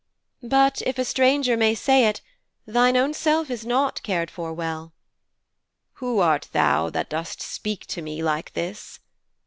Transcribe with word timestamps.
But, 0.41 0.81
if 0.87 0.97
a 0.97 1.05
stranger 1.05 1.55
may 1.55 1.75
say 1.75 2.05
it, 2.07 2.21
thine 2.65 2.97
own 2.97 3.13
self 3.13 3.51
is 3.51 3.67
not 3.67 4.01
cared 4.01 4.31
for 4.31 4.51
well.' 4.51 4.93
'Who 5.97 6.17
art 6.17 6.47
thou 6.53 6.89
that 6.89 7.07
dost 7.07 7.39
speak 7.39 7.85
to 7.89 8.01
me 8.01 8.23
like 8.23 8.53
this?' 8.53 8.99